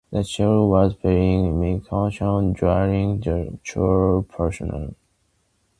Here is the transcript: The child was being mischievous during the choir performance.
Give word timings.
The 0.09 0.23
child 0.23 0.71
was 0.71 0.95
being 0.95 1.59
mischievous 1.59 2.17
during 2.17 2.53
the 3.19 3.55
choir 3.63 4.23
performance. 4.23 4.95